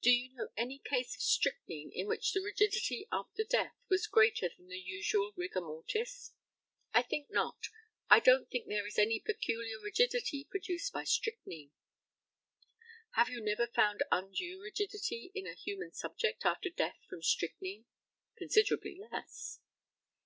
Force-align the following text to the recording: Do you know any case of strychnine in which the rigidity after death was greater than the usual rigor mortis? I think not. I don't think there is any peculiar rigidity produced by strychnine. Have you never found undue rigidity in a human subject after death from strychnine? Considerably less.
Do 0.00 0.10
you 0.10 0.32
know 0.34 0.48
any 0.56 0.78
case 0.78 1.14
of 1.14 1.20
strychnine 1.20 1.90
in 1.92 2.06
which 2.06 2.32
the 2.32 2.40
rigidity 2.40 3.06
after 3.12 3.44
death 3.44 3.74
was 3.90 4.06
greater 4.06 4.48
than 4.48 4.68
the 4.68 4.78
usual 4.78 5.34
rigor 5.36 5.60
mortis? 5.60 6.32
I 6.94 7.02
think 7.02 7.28
not. 7.30 7.66
I 8.08 8.20
don't 8.20 8.48
think 8.50 8.66
there 8.68 8.86
is 8.86 8.98
any 8.98 9.20
peculiar 9.20 9.78
rigidity 9.78 10.46
produced 10.50 10.94
by 10.94 11.04
strychnine. 11.04 11.72
Have 13.16 13.28
you 13.28 13.42
never 13.42 13.66
found 13.66 14.02
undue 14.10 14.62
rigidity 14.62 15.30
in 15.34 15.46
a 15.46 15.52
human 15.52 15.92
subject 15.92 16.46
after 16.46 16.70
death 16.70 16.96
from 17.10 17.20
strychnine? 17.22 17.84
Considerably 18.34 18.96
less. 18.98 19.60